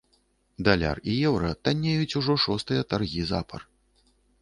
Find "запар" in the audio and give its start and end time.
3.37-3.73